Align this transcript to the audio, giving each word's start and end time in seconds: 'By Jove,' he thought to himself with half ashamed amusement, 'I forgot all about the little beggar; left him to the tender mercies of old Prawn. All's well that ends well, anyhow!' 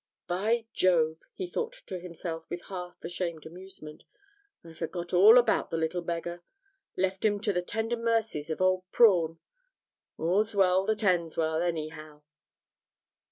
'By 0.25 0.65
Jove,' 0.73 1.21
he 1.31 1.45
thought 1.45 1.73
to 1.85 1.99
himself 1.99 2.49
with 2.49 2.63
half 2.69 3.03
ashamed 3.03 3.45
amusement, 3.45 4.03
'I 4.65 4.73
forgot 4.73 5.13
all 5.13 5.37
about 5.37 5.69
the 5.69 5.77
little 5.77 6.01
beggar; 6.01 6.41
left 6.97 7.23
him 7.23 7.39
to 7.41 7.53
the 7.53 7.61
tender 7.61 7.97
mercies 7.97 8.49
of 8.49 8.63
old 8.63 8.91
Prawn. 8.91 9.37
All's 10.17 10.55
well 10.55 10.87
that 10.87 11.03
ends 11.03 11.37
well, 11.37 11.61
anyhow!' 11.61 12.23